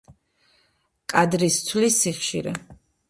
[1.13, 2.59] კადრის ცვლის სიხშირე